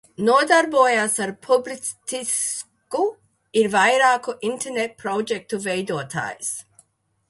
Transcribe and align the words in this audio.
Nodarbojas 0.27 1.17
ar 1.25 1.33
publicistiku, 1.47 3.05
ir 3.63 3.71
vairāku 3.79 4.37
Interneta 4.53 5.01
projektu 5.07 5.65
veidotājs. 5.71 6.57